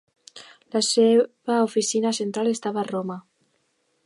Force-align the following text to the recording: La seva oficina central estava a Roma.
La 0.75 0.81
seva 0.87 1.59
oficina 1.67 2.15
central 2.23 2.53
estava 2.57 2.85
a 2.87 2.89
Roma. 2.93 3.23